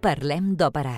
[0.00, 0.94] Parlem d'Òpera,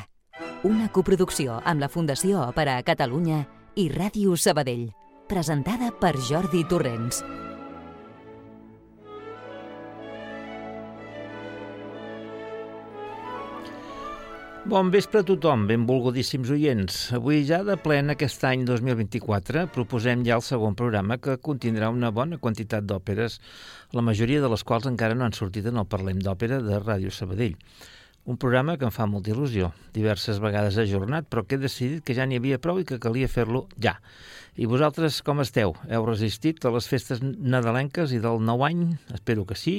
[0.62, 3.40] una coproducció amb la Fundació Òpera a Catalunya
[3.74, 4.84] i Ràdio Sabadell,
[5.26, 7.18] presentada per Jordi Torrents.
[14.70, 16.98] Bon vespre a tothom, benvolgudíssims oients.
[17.18, 22.12] Avui ja de plen aquest any 2024 proposem ja el segon programa que contindrà una
[22.14, 23.40] bona quantitat d'òperes,
[23.98, 27.10] la majoria de les quals encara no han sortit en el Parlem d'Òpera de Ràdio
[27.10, 27.58] Sabadell.
[28.24, 32.14] Un programa que em fa molta il·lusió, diverses vegades ajornat, però que he decidit que
[32.14, 33.96] ja n'hi havia prou i que calia fer-lo ja.
[34.54, 35.72] I vosaltres com esteu?
[35.90, 38.84] Heu resistit a les festes nadalenques i del nou any?
[39.10, 39.74] Espero que sí,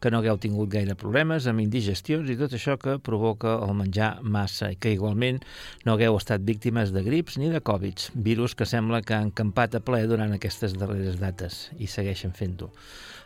[0.00, 4.14] que no hagueu tingut gaire problemes amb indigestions i tot això que provoca el menjar
[4.22, 5.42] massa i que igualment
[5.84, 9.76] no hagueu estat víctimes de grips ni de Covid, virus que sembla que han campat
[9.76, 12.72] a ple durant aquestes darreres dates i segueixen fent-ho.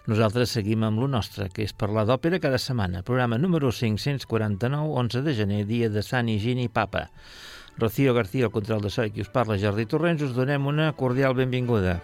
[0.06, 3.02] Nosaltres seguim amb lo nostre, que és parlar d'òpera cada setmana.
[3.02, 7.08] Programa número 549, 11 de gener, dia de Sant Higini Papa.
[7.78, 10.92] Rocío García, el control de so i qui us parla, Jordi Torrents, us donem una
[10.98, 12.00] cordial benvinguda.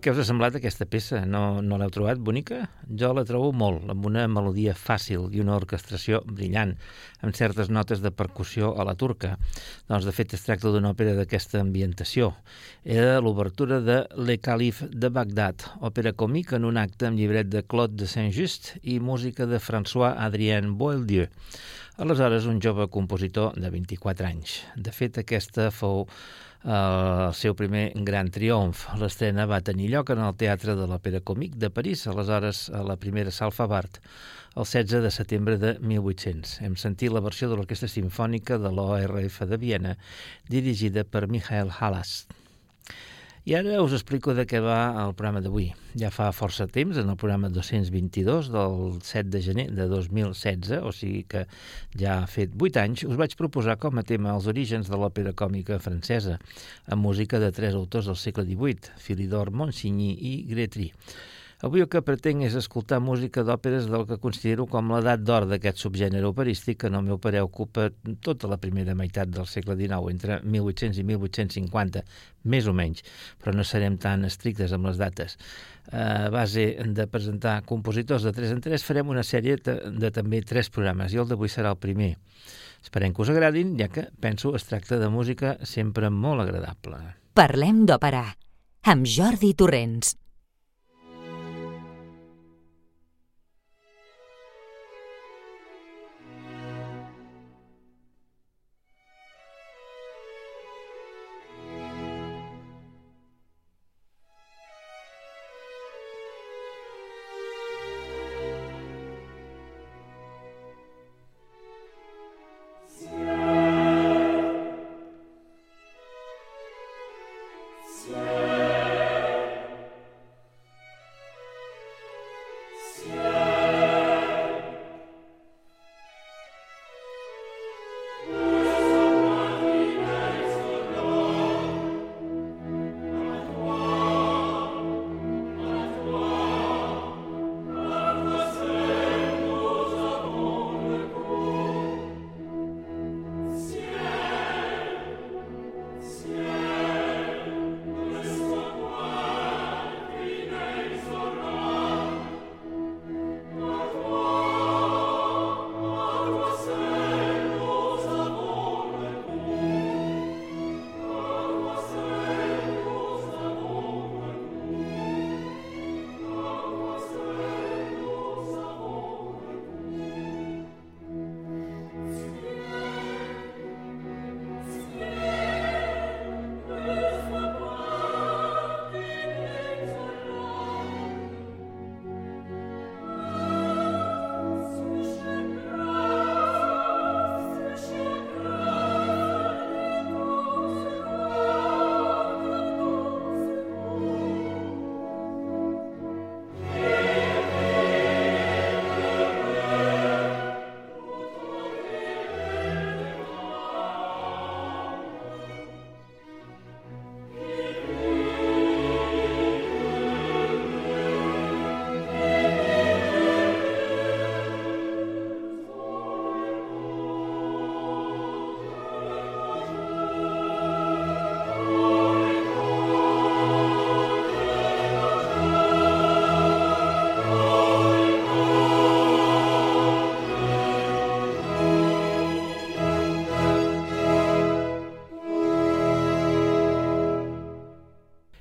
[0.00, 1.20] Què us ha semblat aquesta peça?
[1.28, 2.62] No, no l'heu trobat bonica?
[3.00, 6.72] Jo la trobo molt, amb una melodia fàcil i una orquestració brillant,
[7.20, 9.34] amb certes notes de percussió a la turca.
[9.90, 12.32] Doncs, de fet, es tracta d'una òpera d'aquesta ambientació.
[12.84, 17.62] Era l'obertura de Le Calif de Bagdad, òpera còmica en un acte amb llibret de
[17.62, 21.28] Claude de Saint-Just i música de François-Adrien Boieldieu.
[22.00, 24.62] Aleshores, un jove compositor de 24 anys.
[24.72, 26.06] De fet, aquesta fou
[26.64, 28.84] el seu primer gran triomf.
[29.00, 32.96] L'estrena va tenir lloc en el Teatre de l'Òpera Còmic de París, aleshores a la
[33.00, 34.00] primera Salfa Bart,
[34.56, 36.60] el 16 de setembre de 1800.
[36.66, 39.96] Hem sentit la versió de l'Orquestra Simfònica de l'ORF de Viena,
[40.48, 42.26] dirigida per Michael Halas.
[43.48, 45.70] I ara us explico de què va el programa d'avui.
[45.96, 50.92] Ja fa força temps, en el programa 222 del 7 de gener de 2016, o
[50.92, 51.46] sigui que
[51.96, 55.32] ja ha fet 8 anys, us vaig proposar com a tema els orígens de l'òpera
[55.32, 56.36] còmica francesa,
[56.84, 60.90] amb música de tres autors del segle XVIII, Philidor Monsigny i Gretry.
[61.60, 65.82] Avui el que pretenc és escoltar música d'òperes del que considero com l'edat d'or d'aquest
[65.82, 67.90] subgènere operístic que, en el meu parer, ocupa
[68.24, 72.02] tota la primera meitat del segle XIX, entre 1800 i 1850,
[72.48, 73.04] més o menys,
[73.42, 75.36] però no serem tan estrictes amb les dates.
[75.92, 76.64] A base
[76.96, 81.12] de presentar compositors de 3 en 3, farem una sèrie de, de també tres programes,
[81.12, 82.14] i el d'avui serà el primer.
[82.80, 87.04] Esperem que us agradin, ja que penso es tracta de música sempre molt agradable.
[87.36, 88.24] Parlem d'òpera,
[88.88, 90.16] amb Jordi Torrents.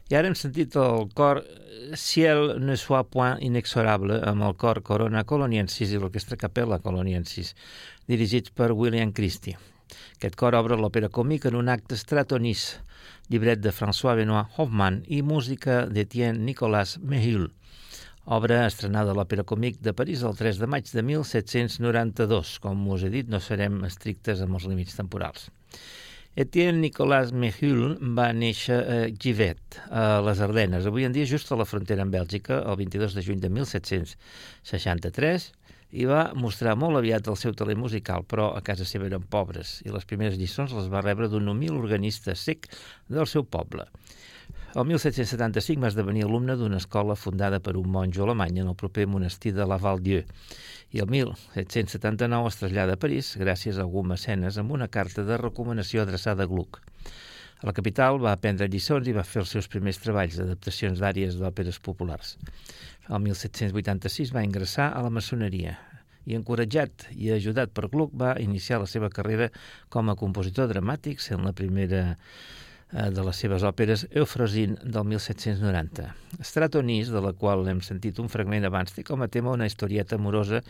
[0.09, 1.43] I ara hem sentit el cor
[2.01, 7.51] Ciel ne soit point inexorable amb el cor Corona Coloniensis i l'orquestra Capella Coloniensis,
[8.09, 9.53] dirigits per William Christie.
[10.17, 12.65] Aquest cor obre l'òpera còmica en un acte Stratonis,
[13.29, 17.45] llibret de François Benoit Hoffmann i música d'Etienne Nicolas Mehul,
[18.25, 22.57] obra estrenada a l'Òpera Còmic de París el 3 de maig de 1792.
[22.65, 25.51] Com us he dit, no serem estrictes amb els límits temporals.
[26.39, 31.57] Etienne Nicolas Mehul va néixer a Givet, a les Ardenes, avui en dia just a
[31.59, 35.49] la frontera amb Bèlgica, el 22 de juny de 1763,
[35.99, 39.81] i va mostrar molt aviat el seu talent musical, però a casa seva eren pobres,
[39.83, 42.71] i les primeres lliçons les va rebre d'un humil organista sec
[43.11, 43.89] del seu poble.
[44.77, 49.07] El 1775 va esdevenir alumne d'una escola fundada per un monjo alemany en el proper
[49.09, 50.21] monestir de la Val-Dieu
[50.93, 55.39] i el 1779 es trasllada a París gràcies a algú mecenes amb una carta de
[55.41, 56.83] recomanació adreçada a Gluck.
[57.59, 61.41] A la capital va aprendre lliçons i va fer els seus primers treballs d'adaptacions d'àrees
[61.41, 62.37] d'òperes populars.
[63.09, 65.79] El 1786 va ingressar a la maçoneria
[66.29, 69.49] i encoratjat i ajudat per Gluck va iniciar la seva carrera
[69.89, 72.19] com a compositor dramàtic sent la primera
[72.91, 76.07] de les seves òperes Eufrosin del 1790.
[76.41, 80.17] Stratonis, de la qual hem sentit un fragment abans, té com a tema una historieta
[80.17, 80.63] amorosa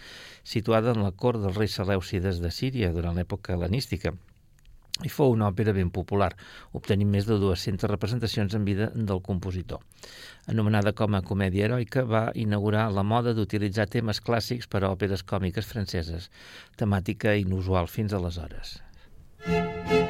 [0.43, 4.15] situada en la cort dels reis Seleucides de Síria durant l'època hel·lenística
[4.99, 6.33] i fou una òpera ben popular,
[6.75, 9.79] obtenint més de 200 representacions en vida del compositor.
[10.51, 15.23] Anomenada com a comèdia heroica, va inaugurar la moda d'utilitzar temes clàssics per a òperes
[15.23, 16.27] còmiques franceses,
[16.75, 18.79] temàtica inusual fins aleshores.
[19.47, 20.08] Música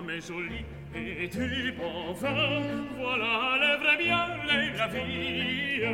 [0.00, 2.62] femme jolie et du bon vin,
[2.98, 5.84] voilà le vrai bien et la vie.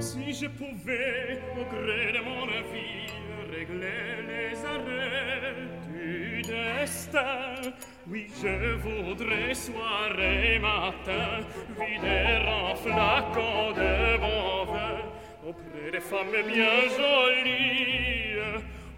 [0.00, 3.06] Si je pouvais, au gré de mon avis,
[3.50, 5.54] régler les arrêts
[5.88, 7.72] du destin,
[8.08, 11.40] oui, je voudrais soir et matin
[11.78, 15.05] vider un flacon de bon vin
[15.48, 18.40] auprès des femmes bien jolies,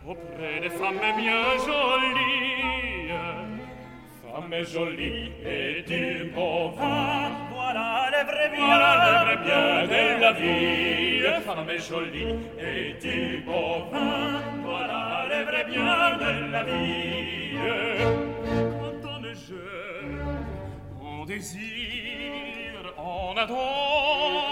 [0.06, 3.12] auprès des femmes bien jolies.
[4.22, 7.30] femme jolie et du bon vin.
[7.52, 11.42] Voilà le vrai bien, voilà le vrai bien de la vie.
[11.44, 14.40] Femme jolie et du bon vin.
[14.64, 17.58] Voilà le vrai bien de la vie.
[18.80, 20.18] Quand on est jeune,
[21.02, 24.47] on désire, on adore.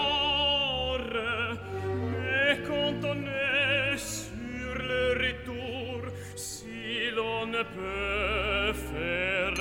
[7.57, 9.53] ne peut faire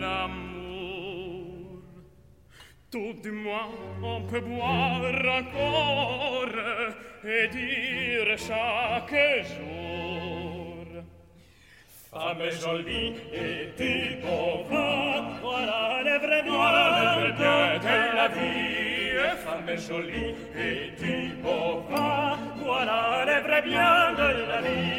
[0.00, 1.82] l'amour.
[2.90, 3.68] Tout du moins,
[4.02, 5.02] on peut boire
[5.40, 6.48] encore
[7.24, 10.86] et dire chaque jour.
[12.10, 14.64] Femme jolie et tu beau,
[15.42, 18.82] voilà les vrais biens voilà de la vie.
[19.44, 21.82] Femme jolie et tu beau,
[22.64, 24.92] voilà les vrais biens de la vie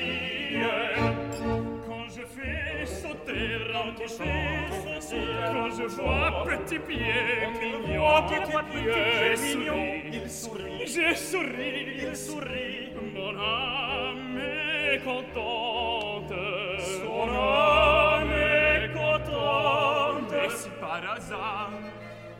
[5.53, 12.91] quand je vois petit pied, mignon petit pied, mignon, il sourit, je souris, il sourit,
[13.13, 16.33] mon âme est contente,
[16.79, 20.33] son âme est contente.
[20.45, 21.71] Et si par hasard,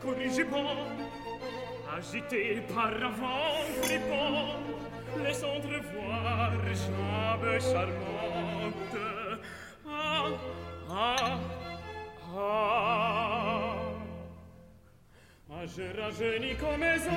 [0.00, 0.74] corrigez-moi
[1.96, 8.94] agité par un vent flippant, laisse entrevoir, jambes charmantes
[9.86, 10.24] ah,
[10.96, 11.38] ah,
[12.36, 13.74] ah,
[15.48, 17.10] ma je rajeuni comme son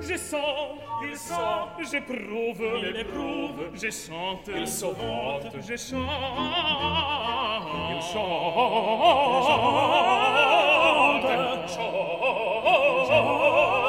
[0.00, 1.34] Je sens, il sent,
[1.90, 6.00] j'éprouve, il éprouve, je chante, il sauvante, je chante,
[7.90, 8.26] il chante,
[11.68, 13.85] chante, chante.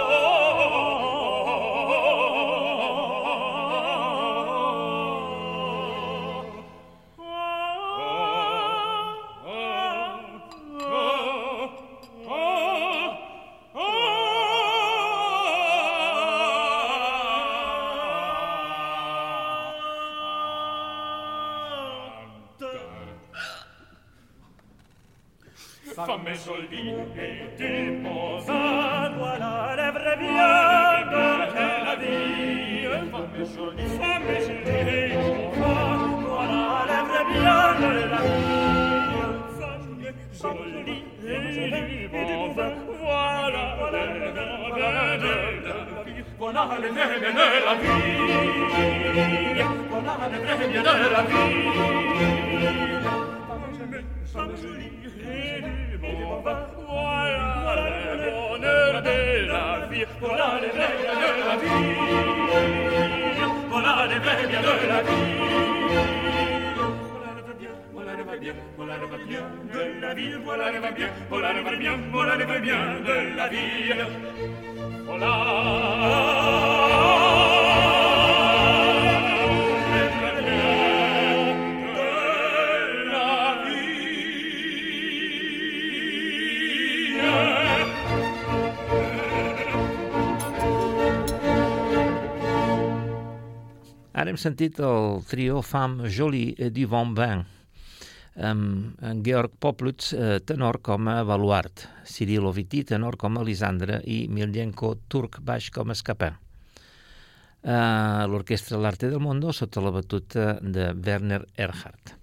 [46.78, 47.74] Verres de la
[51.10, 51.42] la vin.
[54.34, 54.54] Voilà
[58.20, 59.16] le de
[59.48, 60.06] la vie.
[60.20, 61.78] Voilà les verres de la vie.
[63.70, 65.58] Voilà les verres de la vie
[68.40, 69.42] bien, voilà le va bien
[69.74, 73.94] de la vie, voilà le bien, voilà le bien, voilà le bien de la vie.
[75.06, 76.67] Voilà.
[94.18, 97.44] Ara hem sentit el trio Femme Jolie du Bon Vin,
[98.50, 104.26] amb Georg Poplutz, eh, tenor com a baluart, Cyril Oviti, tenor com a Lisandra, i
[104.28, 106.32] Miljenko Turk, baix com a escapar.
[107.62, 112.16] Eh, L'orquestra L'Arte del Mundo sota la batuta de Werner Erhardt.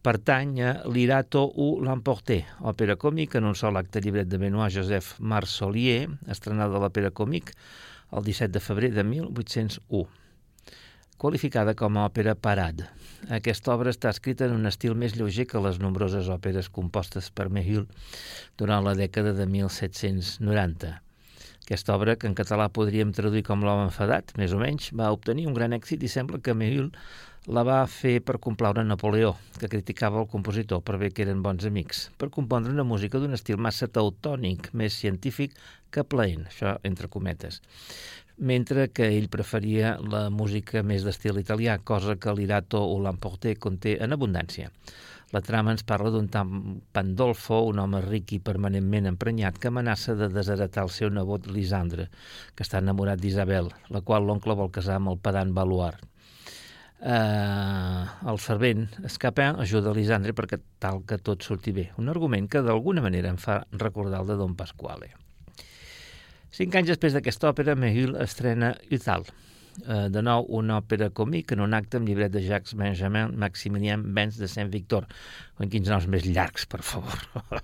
[0.00, 5.18] Pertany a l'Irato u l'Emporté, òpera còmic en un sol acte llibret de Benoit Joseph
[5.18, 7.50] Marsolier, estrenada a l'òpera còmic
[8.12, 10.21] el 17 de febrer de 1801
[11.22, 12.88] qualificada com a òpera parade.
[13.30, 17.46] Aquesta obra està escrita en un estil més lleuger que les nombroses òperes compostes per
[17.46, 17.84] Méhul
[18.58, 20.90] durant la dècada de 1790.
[21.62, 25.46] Aquesta obra, que en català podríem traduir com l'home enfadat, més o menys, va obtenir
[25.46, 26.90] un gran èxit i sembla que Méhul
[27.46, 31.62] la va fer per complaure Napoleó, que criticava el compositor per bé que eren bons
[31.70, 35.54] amics, per compondre una música d'un estil massa teutònic, més científic
[35.94, 37.60] que plaent, això entre cometes
[38.36, 43.98] mentre que ell preferia la música més d'estil italià, cosa que l'Irato o l'Emporté conté
[44.02, 44.70] en abundància.
[45.32, 46.28] La trama ens parla d'un
[46.92, 52.10] Pandolfo, un home ric i permanentment emprenyat, que amenaça de desheretar el seu nebot Lisandre,
[52.54, 56.04] que està enamorat d'Isabel, la qual l'oncle vol casar amb el pedant Baluart.
[57.02, 61.88] Eh, el servent Escapin ajuda Lisandre perquè tal que tot surti bé.
[61.98, 65.14] Un argument que d'alguna manera em fa recordar el de Don Pasquale.
[66.52, 69.22] Cinc anys després d'aquesta òpera, Mehul estrena Uthal,
[69.86, 74.02] eh, de nou una òpera còmic en un acte amb llibret de Jacques Benjamin Maximilien
[74.18, 75.06] Benz de Saint-Victor.
[75.64, 77.24] En quins noms més llargs, per favor.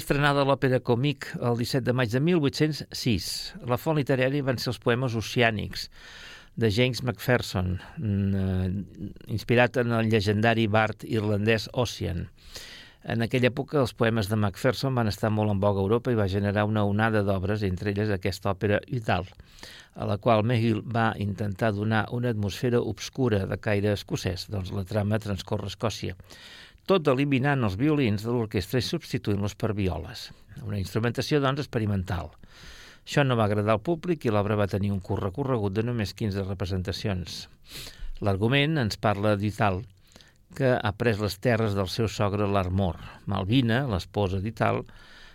[0.00, 3.28] Estrenada l'òpera còmic el 17 de maig de 1806.
[3.70, 5.86] La font literària van ser els poemes oceànics
[6.58, 8.82] de James Macpherson, mm,
[9.30, 12.26] inspirat en el llegendari bard irlandès Ocean.
[13.04, 16.18] En aquella època els poemes de Macpherson van estar molt en boga a Europa i
[16.18, 19.28] va generar una onada d'obres, entre elles aquesta òpera Udal,
[19.94, 24.84] a la qual Mehill va intentar donar una atmosfera obscura de caire escocès, doncs la
[24.84, 26.16] trama transcorre a Escòcia,
[26.88, 30.30] tot eliminant els violins de l'orquestra i substituint-los per violes.
[30.66, 32.32] Una instrumentació, doncs, experimental.
[33.04, 36.16] Això no va agradar al públic i l'obra va tenir un curt recorregut de només
[36.16, 37.46] 15 representacions.
[38.24, 39.82] L'argument ens parla d'Ital,
[40.56, 42.98] que ha pres les terres del seu sogre l'Armor.
[43.30, 44.82] Malvina, l'esposa d'Ital,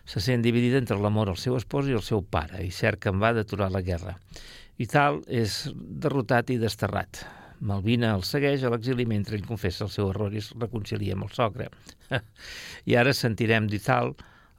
[0.05, 3.21] se sent dividida entre l'amor al seu espòs i el seu pare i cerca en
[3.21, 4.17] va d'aturar la guerra.
[4.81, 7.23] Ital és derrotat i desterrat.
[7.63, 11.29] Malvina el segueix a l'exili mentre ell confessa el seu error i es reconcilia amb
[11.29, 11.69] el sogre.
[12.89, 14.11] I ara sentirem d'Ital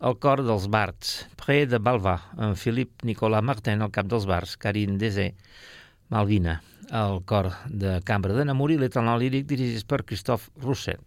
[0.05, 4.57] el cor dels bards, Pré de Balva, amb Philippe Nicolas Martin al cap dels bars,
[4.61, 5.33] Karine Desé,
[6.13, 11.01] Malvina el cor de cambra de Namur i l'etanol líric dirigit per Christophe Rousset.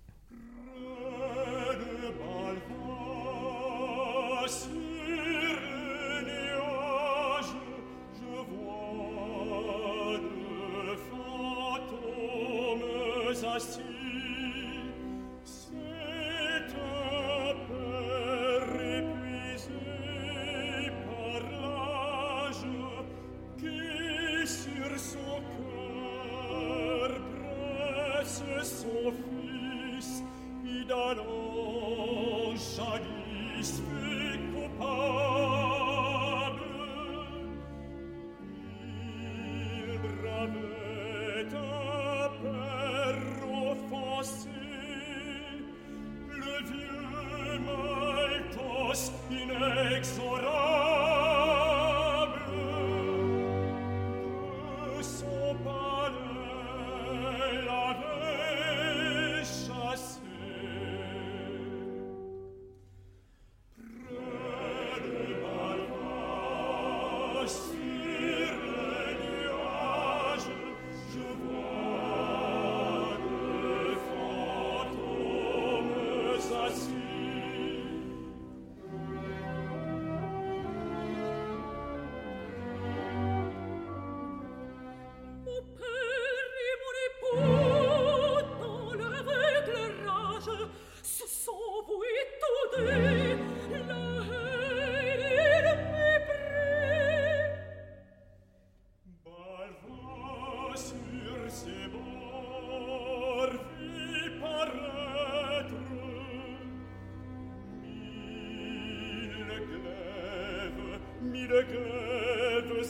[111.47, 112.83] le cœur de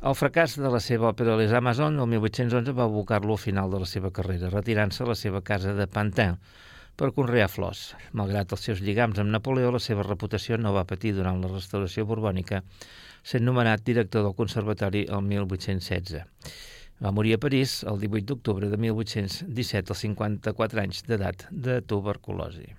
[0.00, 3.82] El fracàs de la seva òpera Les Amazon el 1811 va abocar-lo al final de
[3.82, 6.38] la seva carrera, retirant-se a la seva casa de Pantin
[6.96, 7.82] per conrear flors.
[8.16, 12.06] Malgrat els seus lligams amb Napoleó, la seva reputació no va patir durant la restauració
[12.08, 12.62] borbònica,
[13.20, 16.24] sent nomenat director del Conservatori el 1816.
[17.04, 22.70] Va morir a París el 18 d'octubre de 1817 als 54 anys d'edat de tuberculosi.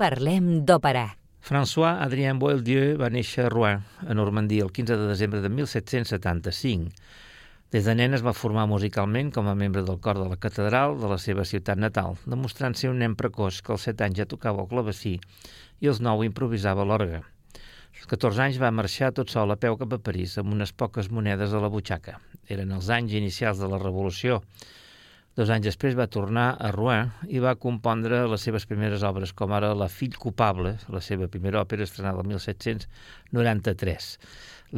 [0.00, 1.10] Parlem d'òpera.
[1.48, 6.90] François Adrien Boieldieu va néixer a Rouen, a Normandia, el 15 de desembre de 1775.
[7.72, 10.98] Des de nen es va formar musicalment com a membre del cor de la catedral
[11.00, 14.28] de la seva ciutat natal, demostrant ser un nen precoç que als 7 anys ja
[14.28, 15.14] tocava el clavecí
[15.80, 17.22] i als 9 improvisava l'orgue.
[17.96, 21.08] Als 14 anys va marxar tot sol a peu cap a París amb unes poques
[21.08, 22.18] monedes a la butxaca.
[22.44, 24.42] Eren els anys inicials de la Revolució.
[25.38, 29.52] Dos anys després va tornar a Rouen i va compondre les seves primeres obres, com
[29.54, 34.08] ara La fill culpable, la seva primera òpera estrenada el 1793.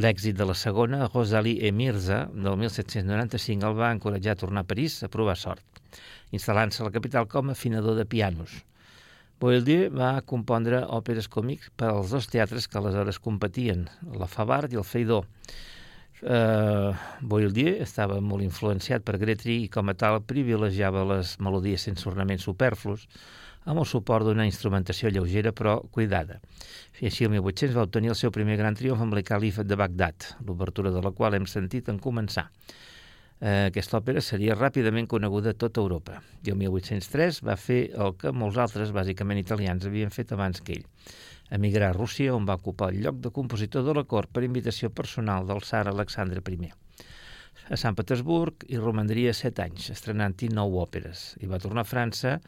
[0.05, 4.69] L'èxit de la segona, Rosalie et Mirza, del 1795, el va encoratjar a tornar a
[4.69, 5.81] París a provar sort,
[6.29, 8.53] instal·lant-se a la capital com a afinador de pianos.
[9.41, 14.77] Boieldieu va compondre òperes còmics per als dos teatres que aleshores competien, la Favard i
[14.77, 15.23] el Feidó.
[16.21, 16.93] Uh,
[17.25, 22.45] Boieldieu estava molt influenciat per Gretry i com a tal privilegiava les melodies sense ornaments
[22.45, 23.07] superflus
[23.65, 26.37] amb el suport d'una instrumentació lleugera però cuidada.
[27.01, 29.77] I així el 1800 va obtenir el seu primer gran triomf amb la Califa de
[29.77, 32.51] Bagdad, l'obertura de la qual hem sentit en començar.
[33.41, 38.13] Eh, aquesta òpera seria ràpidament coneguda a tota Europa i el 1803 va fer el
[38.21, 40.85] que molts altres, bàsicament italians, havien fet abans que ell,
[41.51, 44.89] emigrar a Rússia on va ocupar el lloc de compositor de la cort per invitació
[44.89, 46.71] personal del tsar Alexandre I.
[47.71, 52.39] A Sant Petersburg hi romandria set anys, estrenant-hi nou òperes, i va tornar a França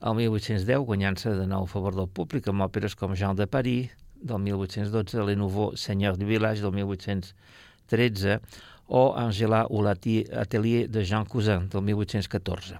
[0.00, 3.92] el 1810 guanyant-se de nou a favor del públic amb òperes com Jean de Paris,
[4.16, 8.40] del 1812, Le Nouveau Seigneur du Village del 1813
[8.88, 12.78] o Angela ou l'Atelier de Jean Cousin del 1814.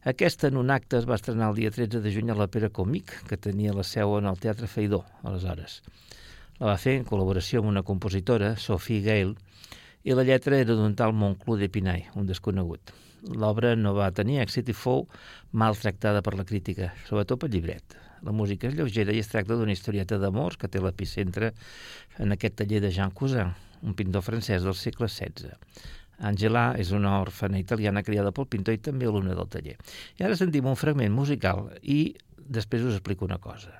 [0.00, 3.10] Aquesta en un acte es va estrenar el dia 13 de juny a l'Òpera Comic,
[3.28, 5.82] que tenia la seu en el Teatre Feidó, aleshores.
[6.56, 9.36] La va fer en col·laboració amb una compositora, Sophie Gale,
[10.08, 12.94] i la lletra era d'un tal Montclú de Pinay, un desconegut.
[13.28, 15.04] L'obra no va tenir èxit i fou
[15.52, 18.00] maltractada per la crítica, sobretot pel llibret.
[18.24, 21.52] La música és lleugera i es tracta d'una historieta d'amors que té l'epicentre
[22.16, 23.52] en aquest taller de Jean Cousin,
[23.84, 25.52] un pintor francès del segle XVI.
[26.20, 29.76] Angela és una òrfana italiana criada pel pintor i també alumna del taller.
[30.20, 32.00] I ara sentim un fragment musical i
[32.36, 33.72] després us explico una cosa.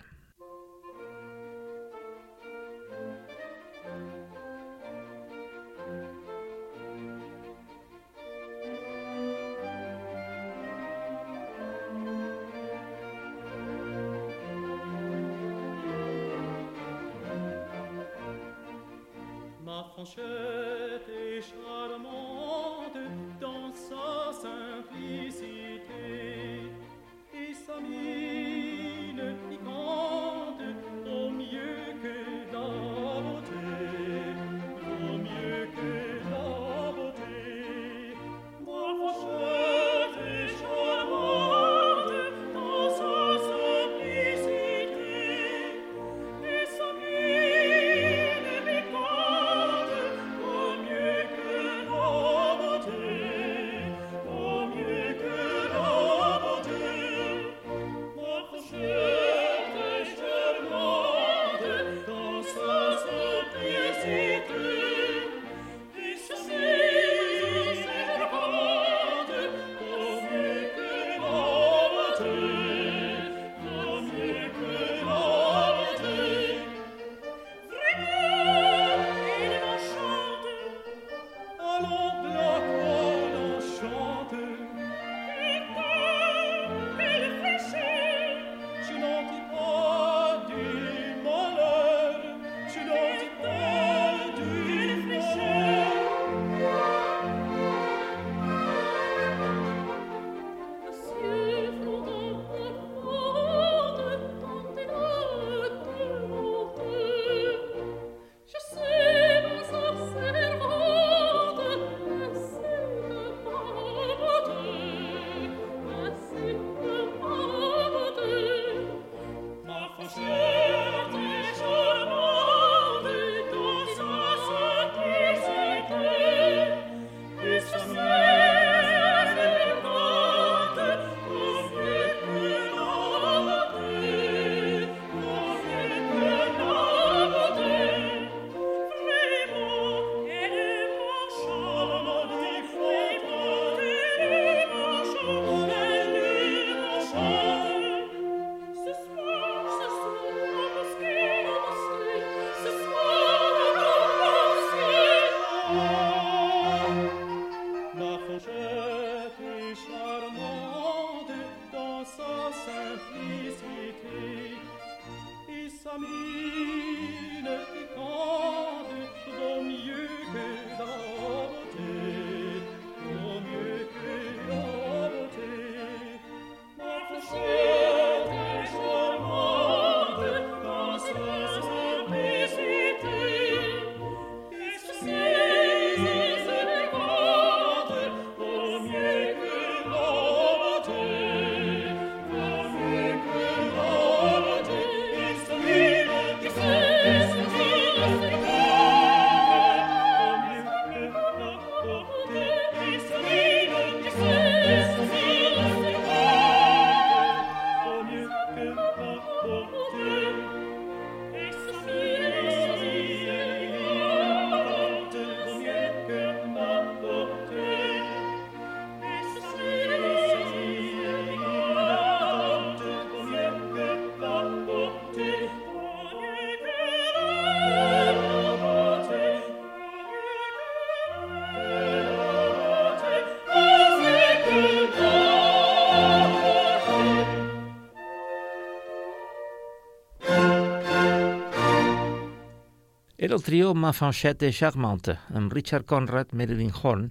[243.40, 247.06] El trio Ma Fanchette Charmante, amb Richard Conrad, Marilyn Horn,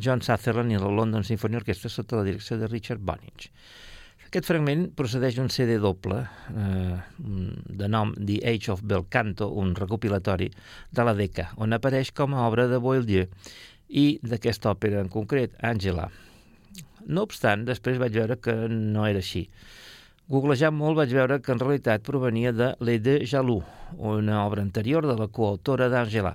[0.00, 3.50] John Sutherland i la London Symphony Orchestra sota la direcció de Richard Bonich.
[4.24, 9.74] Aquest fragment procedeix d'un CD doble eh, de nom The Age of Bel Canto, un
[9.76, 13.28] recopilatori de la Deca, on apareix com a obra de Boieldieu
[13.88, 16.08] i d'aquesta òpera en concret, Angela.
[17.04, 19.44] No obstant, després vaig veure que no era així.
[20.26, 23.62] Googlejant molt vaig veure que en realitat provenia de Les Deux Jaloux,
[23.94, 26.32] una obra anterior de la coautora d'Angela,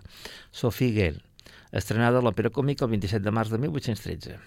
[0.49, 1.19] Sophie Gale,
[1.75, 4.37] estrenada a l'òpera còmica el 27 de març de 1813.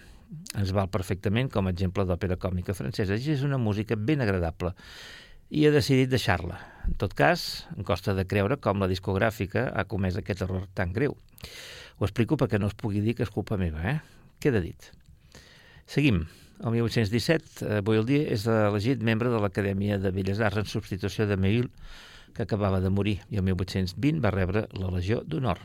[0.57, 4.71] Ens val perfectament com a exemple d'òpera còmica francesa i és una música ben agradable
[5.53, 6.57] i he decidit deixar-la.
[6.89, 10.89] En tot cas, em costa de creure com la discogràfica ha comès aquest error tan
[10.95, 11.13] greu.
[11.99, 13.99] Ho explico perquè no es pugui dir que és culpa meva, eh?
[14.41, 14.89] Queda dit.
[15.85, 16.23] Seguim.
[16.63, 21.35] El 1817, eh, Boieldier és elegit membre de l'Acadèmia de Belles Arts en substitució de
[21.35, 21.67] Meul,
[22.35, 25.59] que acabava de morir, i el 1820 va rebre la Legió d'Honor.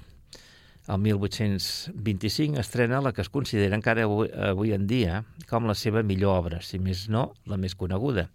[0.90, 6.02] El 1825 estrena la que es considera encara avui, avui en dia com la seva
[6.02, 8.26] millor obra, si més no, la més coneguda,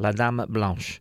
[0.00, 1.00] La Dame Blanche.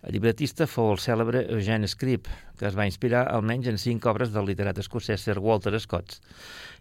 [0.00, 4.32] El llibretista fou el cèlebre Eugène Scribb, que es va inspirar almenys en cinc obres
[4.32, 6.16] del literat escocès Sir Walter Scott,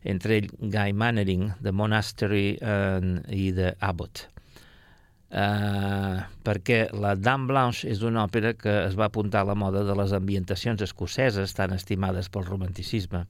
[0.08, 4.24] entre ell Guy Mannering, The Monastery uh, i The Abbot.
[5.30, 9.84] Uh, perquè la Dame Blanche és una òpera que es va apuntar a la moda
[9.86, 13.28] de les ambientacions escoceses tan estimades pel romanticisme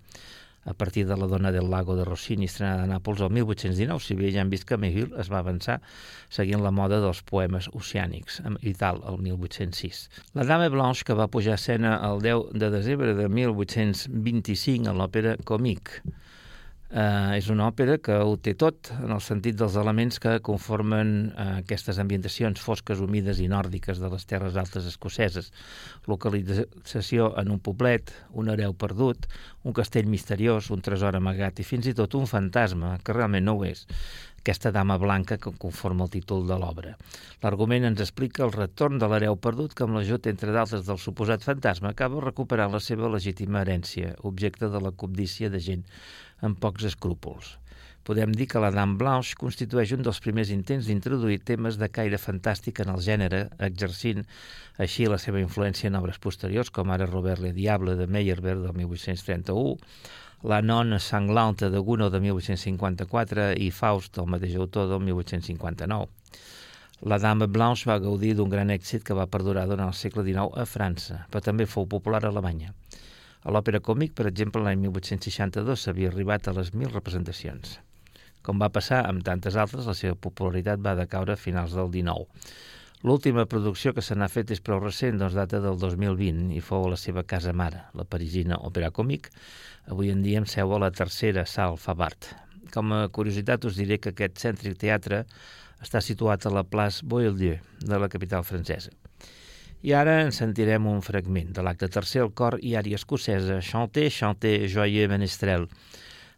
[0.70, 4.16] a partir de la Dona del Lago de Rossini, estrenada a Nàpols el 1819, si
[4.20, 5.80] bé ja hem vist que Mehill es va avançar
[6.30, 10.04] seguint la moda dels poemes oceànics, i tal, el 1806.
[10.38, 14.94] La Dame Blanche, que va pujar a escena el 10 de desembre de 1825 a
[14.94, 16.04] l'òpera Comique,
[16.90, 21.12] Eh, és una òpera que ho té tot, en el sentit dels elements que conformen
[21.30, 25.52] eh, aquestes ambientacions fosques, humides i nòrdiques de les terres altes escoceses.
[26.10, 29.28] Localització en un poblet, un hereu perdut,
[29.70, 33.60] un castell misteriós, un tresor amagat i fins i tot un fantasma, que realment no
[33.60, 33.86] ho és,
[34.40, 36.96] aquesta dama blanca que conforma el títol de l'obra.
[37.44, 41.46] L'argument ens explica el retorn de l'hereu perdut que amb l'ajut, entre d'altres, del suposat
[41.46, 45.86] fantasma acaba recuperant la seva legítima herència, objecte de la cobdícia de gent
[46.46, 47.58] amb pocs escrúpols.
[48.10, 52.18] Podem dir que la Dame Blanche constitueix un dels primers intents d'introduir temes de caire
[52.18, 54.24] fantàstic en el gènere, exercint
[54.82, 58.74] així la seva influència en obres posteriors, com ara Robert Le Diable de Meyerbeer del
[58.74, 59.76] 1831,
[60.50, 66.08] La nona sanglante de Gounod de 1854 i Faust del mateix autor del 1859.
[67.12, 70.56] La Dame Blanche va gaudir d'un gran èxit que va perdurar durant el segle XIX
[70.56, 72.74] a França, però també fou popular a Alemanya.
[73.48, 77.78] A l'òpera còmic, per exemple, l'any 1862 s'havia arribat a les mil representacions.
[78.44, 82.28] Com va passar amb tantes altres, la seva popularitat va decaure a finals del XIX.
[83.08, 86.84] L'última producció que se n'ha fet és prou recent, doncs data del 2020, i fou
[86.84, 89.32] a la seva casa mare, la parisina Òpera Còmic,
[89.88, 92.34] avui en dia amb seu a la tercera sal Fabart.
[92.76, 95.24] Com a curiositat us diré que aquest cèntric teatre
[95.80, 97.56] està situat a la Place Boieldieu
[97.88, 98.92] de la capital francesa.
[99.82, 104.10] I ara en sentirem un fragment de l'acte tercer, el cor i ària escocesa, Chanter,
[104.12, 105.68] Chanter, Joyeux Menestrel,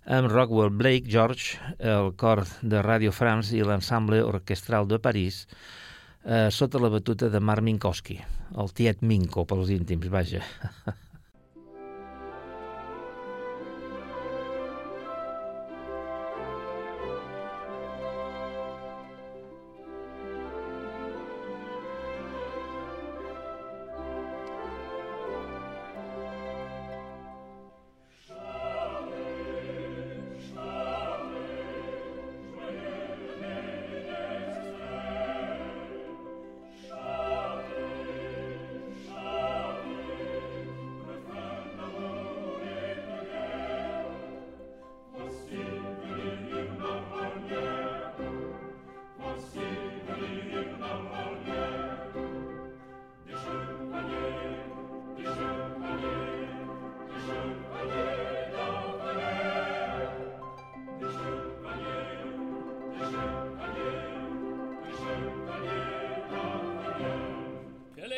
[0.05, 5.47] amb Rockwell Blake George, el cor de Radio France i l'ensemble orquestral de París,
[6.23, 8.19] eh, sota la batuta de Mark Minkowski,
[8.61, 10.45] el tiet Minko pels íntims, vaja.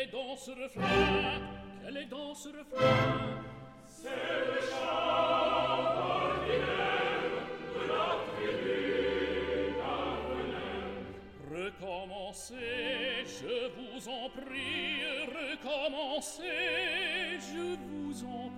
[0.04, 1.40] est dans ce refrain
[1.84, 3.40] Quel est dans ce refrain.
[3.86, 5.86] C'est le chant
[6.20, 7.32] ordinaire
[7.74, 9.74] de la tribu
[11.50, 16.42] Recommencez, je vous en prie Recommencez,
[17.40, 18.53] je vous en prie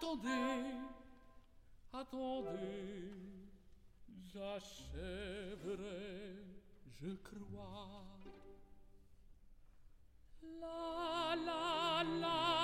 [0.00, 0.64] attendez,
[1.92, 3.12] attendez,
[4.32, 5.76] j'achèverai,
[7.00, 8.06] je crois.
[10.60, 12.59] La la la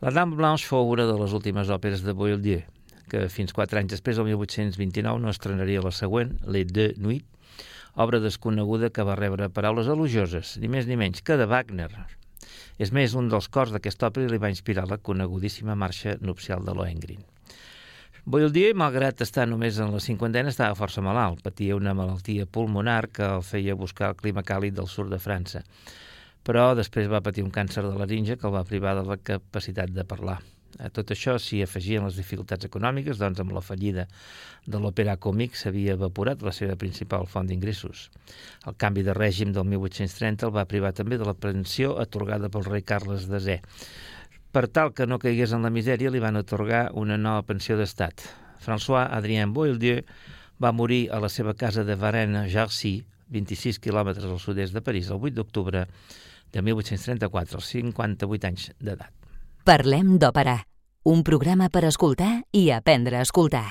[0.00, 2.62] La Dame Blanche fou una de les últimes òperes de Boieldieu,
[3.12, 7.60] que fins quatre anys després, el 1829, no estrenaria la següent, Les Deux Nuits,
[8.00, 11.90] obra desconeguda que va rebre paraules elogioses, ni més ni menys que de Wagner.
[12.80, 16.78] És més, un dels cors d'aquesta òpera li va inspirar la conegudíssima marxa nupcial de
[16.80, 17.20] Lohengrin.
[18.24, 21.44] Boildier, malgrat estar només en la cinquantena, estava força malalt.
[21.44, 25.60] Patia una malaltia pulmonar que el feia buscar el clima càlid del sud de França.
[26.46, 29.92] Però després va patir un càncer de laringe que el va privar de la capacitat
[29.92, 30.40] de parlar.
[30.80, 34.06] A tot això s'hi afegien les dificultats econòmiques, doncs amb la fallida
[34.64, 38.06] de l'òpera còmic s'havia evaporat la seva principal font d'ingressos.
[38.70, 42.64] El canvi de règim del 1830 el va privar també de la pensió atorgada pel
[42.68, 43.60] rei Carles Zé.
[44.50, 48.24] Per tal que no caigués en la misèria, li van atorgar una nova pensió d'estat.
[48.64, 50.00] François Adrien Boieldieu
[50.60, 52.96] va morir a la seva casa de Varennes-Jarcy,
[53.30, 55.86] 26 quilòmetres al sud-est de París, el 8 d'octubre
[56.52, 59.12] de 1834, als 58 anys d'edat.
[59.64, 60.58] Parlem d'òpera,
[61.04, 63.68] un programa per escoltar i aprendre a escoltar.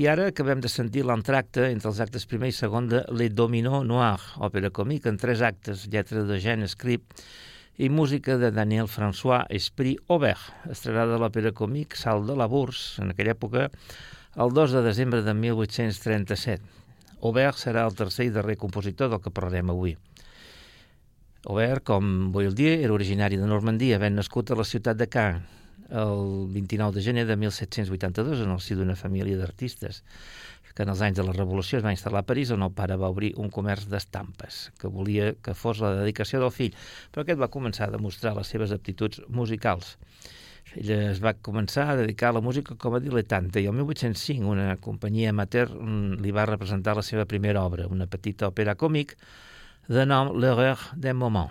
[0.00, 3.82] I ara acabem de sentir l'entracte entre els actes primer i segon de Les Dominos
[3.84, 7.20] Noir, òpera còmica en tres actes, lletra de Jean Script
[7.76, 10.40] i música de Daniel François Esprit Aubert,
[10.72, 13.68] estrenada a l'òpera còmic Sal de la Bourse, en aquella època,
[14.40, 16.64] el 2 de desembre de 1837.
[17.20, 19.98] Aubert serà el tercer i darrer compositor del que parlarem avui.
[21.44, 25.44] Aubert, com Boieldier, era originari de Normandia, havent nascut a la ciutat de Caen,
[25.90, 30.04] el 29 de gener de 1782 en el si d'una família d'artistes
[30.74, 32.96] que en els anys de la Revolució es va instal·lar a París on el pare
[32.96, 36.76] va obrir un comerç d'estampes que volia que fos la dedicació del fill,
[37.10, 39.96] però aquest va començar a demostrar les seves aptituds musicals.
[40.78, 44.52] Ell es va començar a dedicar a la música com a dilettante i el 1805
[44.52, 49.16] una companyia amateur mm, li va representar la seva primera obra, una petita òpera còmic
[49.90, 51.50] de nom L'Horreur d'un moment.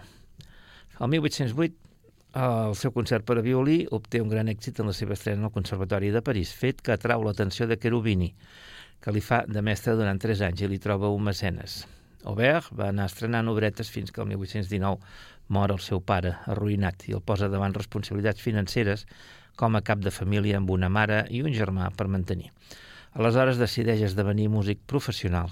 [1.00, 1.89] El 1808
[2.34, 5.54] el seu concert per a violí obté un gran èxit en la seva estrena al
[5.54, 8.34] Conservatori de París, fet que atrau l'atenció de Cherubini,
[9.02, 11.86] que li fa de mestre durant tres anys i li troba un mecenes.
[12.28, 15.00] Aubert va anar estrenant obretes fins que el 1819
[15.50, 19.08] mor el seu pare, arruïnat, i el posa davant responsabilitats financeres
[19.56, 22.52] com a cap de família amb una mare i un germà per mantenir.
[23.18, 25.50] Aleshores decideix esdevenir músic professional,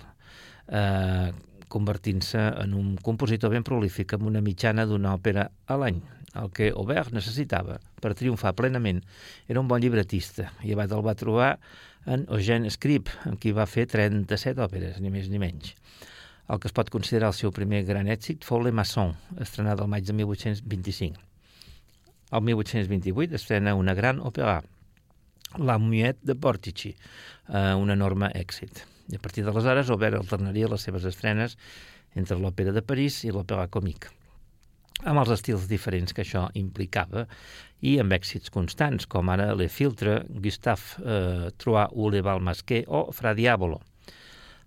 [0.67, 1.31] eh,
[1.67, 6.03] convertint-se en un compositor ben prolífic amb una mitjana d'una òpera a l'any,
[6.41, 9.01] el que Aubert necessitava per triomfar plenament
[9.47, 11.51] era un bon llibretista i abat el va trobar
[12.07, 15.73] en Eugène Scrip, amb qui va fer 37 òperes, ni més ni menys.
[16.47, 19.11] El que es pot considerar el seu primer gran èxit fou Le Masson,
[19.43, 21.19] estrenada al maig de 1825.
[22.31, 24.61] El 1828 estrena una gran òpera,
[25.59, 28.85] La Muette de Portici, eh, un enorme èxit.
[29.11, 31.57] I a partir d'aleshores, Aubert alternaria les seves estrenes
[32.15, 34.09] entre l'òpera de París i l'òpera còmic
[35.05, 37.27] amb els estils diferents que això implicava
[37.85, 43.07] i amb èxits constants, com ara Le Filtre, Gustave eh, Trois ou Le Balmasquer o
[43.13, 43.81] Fra Diabolo.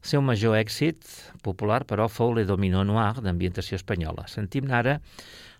[0.01, 1.05] El seu major èxit
[1.45, 4.28] popular, però, fou Le Domino Noir, d'ambientació espanyola.
[4.31, 5.01] Sentim ara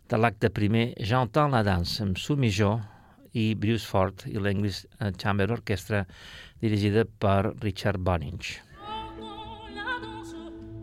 [0.08, 2.78] de l'acte primer J'entends la danse, amb Sumijó
[3.34, 4.86] i Bruce Ford i l'English
[5.20, 6.06] Chamber Orchestra,
[6.62, 8.56] dirigida per Richard Boninch.
[8.80, 10.34] J'entends la danse,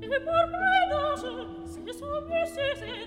[0.03, 1.25] et pour ma danse,
[1.73, 3.06] c'est son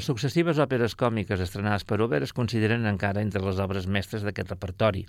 [0.00, 4.54] Les successives òperes còmiques estrenades per Ober es consideren encara entre les obres mestres d'aquest
[4.54, 5.02] repertori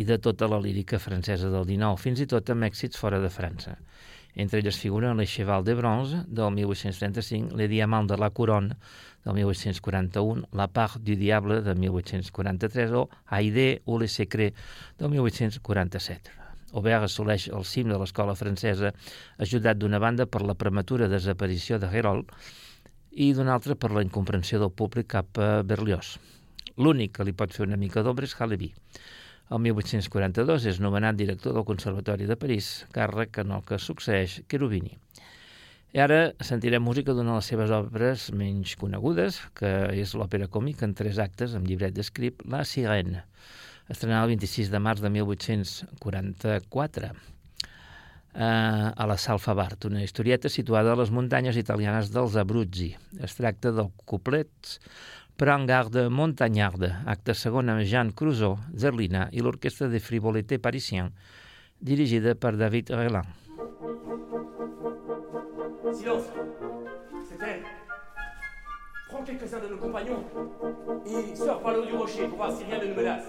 [0.00, 3.28] i de tota la lírica francesa del XIX, fins i tot amb èxits fora de
[3.28, 3.74] França.
[4.32, 8.80] Entre elles figuren Le Cheval de Bronze, del 1835, Le Diamant de la Couronne,
[9.28, 14.56] del 1841, La Part du Diable, de 1843, o Haidé ou Le Secret,
[14.96, 16.32] del 1847.
[16.72, 18.96] Aubert assoleix el cim de l'escola francesa,
[19.36, 22.32] ajudat d'una banda per la prematura desaparició de Herold,
[23.14, 26.16] i d'una altra per la incomprensió del públic cap a Berlioz.
[26.76, 28.72] L'únic que li pot fer una mica d'ombra és Halévy.
[29.54, 34.96] El 1842 és nomenat director del Conservatori de París, càrrec en el que succeeix Cherubini.
[35.94, 40.88] I ara sentirem música d'una de les seves obres menys conegudes, que és l'òpera còmica
[40.88, 43.22] en tres actes amb llibret d'escrit La Sirène,
[43.92, 47.33] estrenada el 26 de març de 1844
[48.34, 52.92] eh, a la Salfabart, una historieta situada a les muntanyes italianes dels Abruzzi.
[53.22, 54.78] Es tracta del couplet
[55.36, 61.08] Prends garde montagnarde, acte segon amb Jean Crusoe, Zerlina i l'orquestra de Frivolité Parisien,
[61.82, 63.26] dirigida per David Relan.
[65.92, 66.30] Silence
[67.28, 67.62] C'est
[69.08, 70.24] Prends quelques-uns de nos compagnons
[71.04, 73.26] et sors par le haut du rocher pour voir si rien ne nous menace.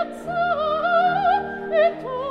[0.00, 0.32] piazza
[1.70, 2.29] e tu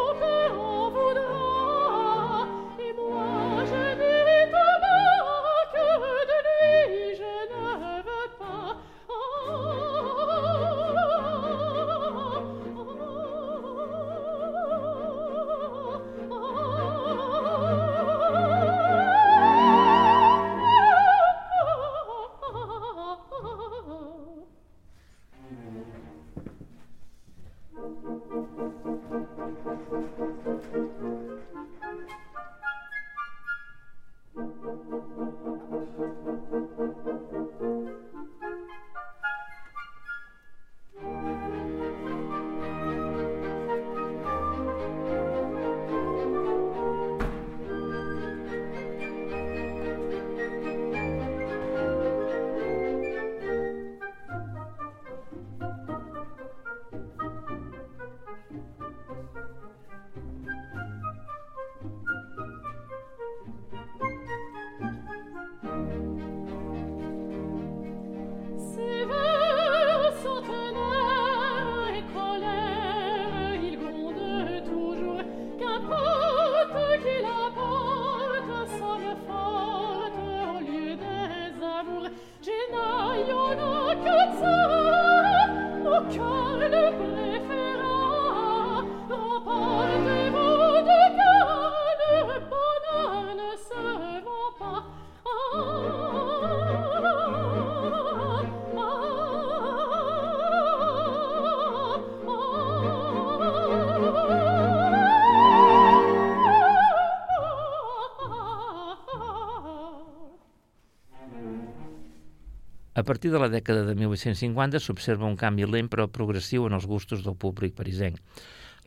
[112.96, 116.88] A partir de la dècada de 1850 s'observa un canvi lent però progressiu en els
[116.90, 118.18] gustos del públic parisenc.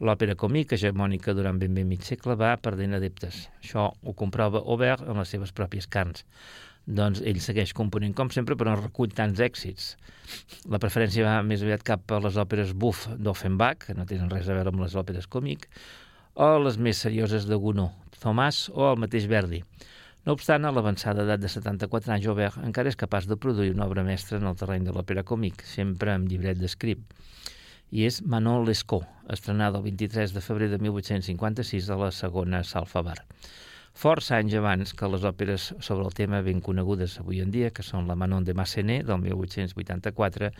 [0.02, 3.46] L'òpera còmica hegemònica durant ben bé mig segle va perdent adeptes.
[3.62, 6.24] Això ho comprova Aubert en les seves pròpies carns.
[6.82, 9.92] Doncs ell segueix component com sempre, però no recull tants èxits.
[10.66, 14.50] La preferència va més aviat cap a les òperes buff d'Offenbach, que no tenen res
[14.50, 15.68] a veure amb les òperes còmic,
[16.34, 19.62] o les més serioses de Gounod, Thomas o el mateix Verdi.
[20.22, 23.88] No obstant, a l'avançada edat de 74 anys, Aubert encara és capaç de produir una
[23.88, 27.02] obra mestra en el terreny de l'òpera còmic, sempre amb llibret d'escrit.
[27.90, 29.02] I és Manon Lescaut,
[29.34, 33.18] estrenada el 23 de febrer de 1856 a la segona Salfa Bar.
[33.98, 37.82] Força anys abans que les òperes sobre el tema ben conegudes avui en dia, que
[37.82, 40.54] són la Manon de Massenet, del 1884,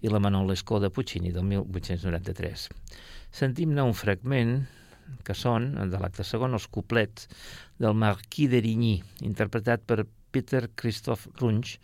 [0.00, 2.70] i la Manon Lescaut de Puccini, del 1893.
[3.34, 4.60] Sentim-ne un fragment
[5.24, 7.28] que són, de l'acte segon, els couplets
[7.78, 11.78] del Marquis d'Erigny, interpretat per Peter Christophe Runge,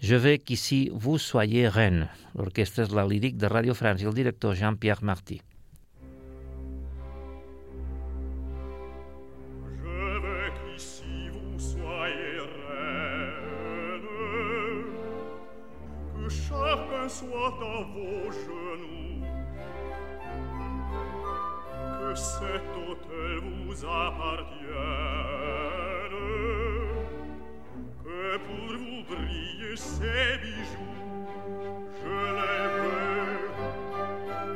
[0.00, 2.08] Je veux qu'ici vous soyez reine.
[2.36, 5.40] L'orquestra és la líric de Radio France i el director Jean-Pierre Marty.
[17.08, 19.22] Soit à vos genoux,
[22.00, 24.55] que cet hôtel vous appartienne,
[28.38, 30.96] pour vous brillent ces bijoux,
[32.02, 33.36] je les veux.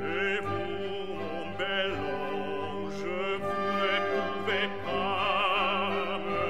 [0.02, 3.08] Et vous, mon bel ange,
[3.40, 6.46] vous ne pouvez pas me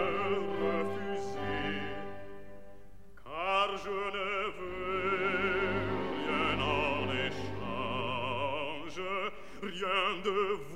[0.62, 1.78] refuser,
[3.24, 5.70] car je ne veux
[6.26, 9.00] rien en échange,
[9.62, 10.69] rien de vous,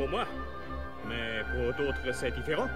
[0.00, 0.24] pour moi.
[1.06, 2.68] Mais pour d'autres, c'est différent.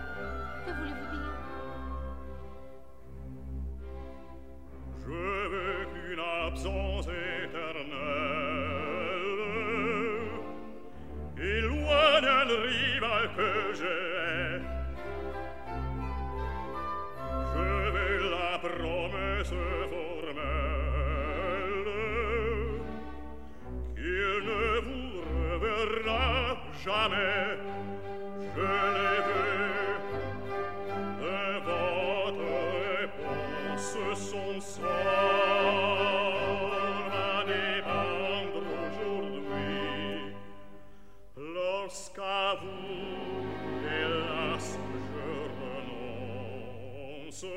[47.34, 47.50] sens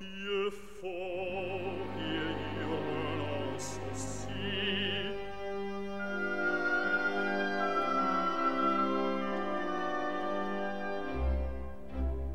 [0.00, 4.44] il faut qu'il y relance aussi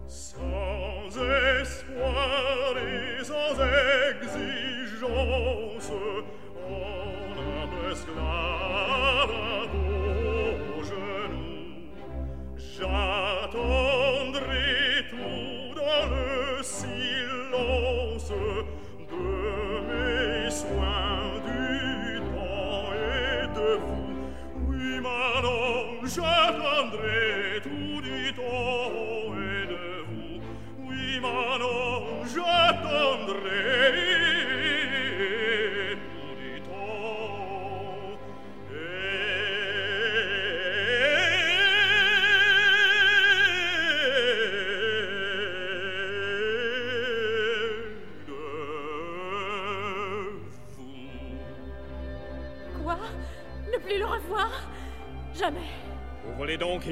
[0.07, 1.05] sans
[1.61, 3.55] espoir et sans
[4.19, 5.89] exigence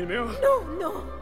[0.09, 0.25] meu?
[0.41, 1.19] Não, não.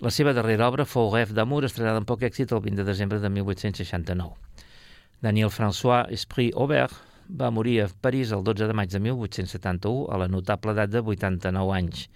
[0.00, 3.18] La seva darrera obra fou Rêve d'amour, estrenada amb poc èxit el 20 de desembre
[3.22, 4.38] de 1869.
[5.22, 6.94] Daniel François Esprit Aubert
[7.26, 11.02] va morir a París el 12 de maig de 1871 a la notable edat de
[11.02, 12.08] 89 anys.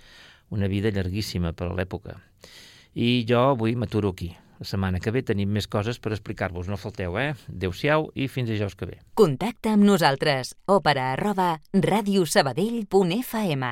[0.51, 2.19] Una vida llarguíssima per a l'època.
[2.95, 4.35] I jo avui m'aturo aquí.
[4.61, 6.69] La setmana que ve tenim més coses per explicar-vos.
[6.69, 7.35] No falteu, eh?
[7.53, 8.97] Adéu-siau i fins dijous que ve.
[9.15, 10.55] Contacta amb nosaltres.
[10.67, 13.65] Òpera arroba radiosabadell.fm